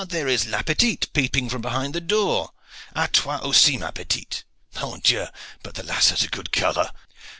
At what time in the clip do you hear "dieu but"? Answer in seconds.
4.99-5.75